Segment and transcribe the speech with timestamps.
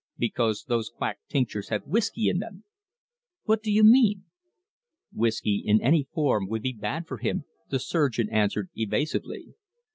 [0.17, 2.63] "Because those quack tinctures have whiskey in them."
[3.43, 4.23] "What do you mean?"
[5.13, 9.53] "Whiskey in any form would be bad for him," the surgeon answered evasively.